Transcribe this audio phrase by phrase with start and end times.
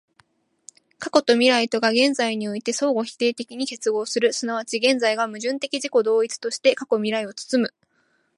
[0.97, 7.73] 過去と未来とが現在において相互否定的に結合する、即ち現在が矛盾的自己同一として過去未来を包む、